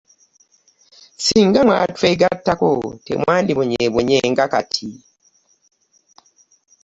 Ssinga 1.17 1.59
mwatwegattako 1.67 2.71
temwandibonyeebonye 3.05 4.17
nga 4.31 4.45
kati. 4.53 4.89